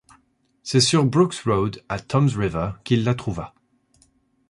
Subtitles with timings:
[0.63, 3.53] C'est sur Brooks Road, à Toms River, qu'il la trouva.